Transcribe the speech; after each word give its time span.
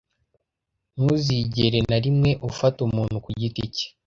Ntuzigere 0.99 1.79
na 1.89 1.97
rimwe 2.03 2.31
ufata 2.49 2.79
umuntu 2.87 3.15
ku 3.25 3.29
giti 3.39 3.63
cye. 3.75 3.87